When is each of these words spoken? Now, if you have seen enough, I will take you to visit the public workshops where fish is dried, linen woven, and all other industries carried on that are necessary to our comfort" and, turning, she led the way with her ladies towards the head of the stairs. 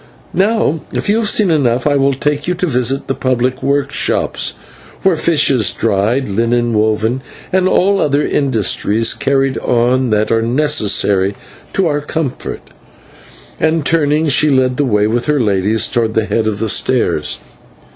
Now, 0.33 0.79
if 0.91 1.07
you 1.09 1.17
have 1.19 1.29
seen 1.29 1.51
enough, 1.51 1.85
I 1.85 1.95
will 1.95 2.15
take 2.15 2.47
you 2.47 2.55
to 2.55 2.65
visit 2.65 3.05
the 3.05 3.13
public 3.13 3.61
workshops 3.61 4.55
where 5.03 5.15
fish 5.15 5.51
is 5.51 5.71
dried, 5.71 6.27
linen 6.27 6.73
woven, 6.73 7.21
and 7.53 7.67
all 7.67 8.01
other 8.01 8.25
industries 8.25 9.13
carried 9.13 9.59
on 9.59 10.09
that 10.09 10.31
are 10.31 10.41
necessary 10.41 11.35
to 11.73 11.85
our 11.85 12.01
comfort" 12.01 12.61
and, 13.59 13.85
turning, 13.85 14.27
she 14.27 14.49
led 14.49 14.77
the 14.77 14.85
way 14.85 15.05
with 15.05 15.27
her 15.27 15.39
ladies 15.39 15.85
towards 15.85 16.13
the 16.15 16.25
head 16.25 16.47
of 16.47 16.57
the 16.57 16.67
stairs. 16.69 17.37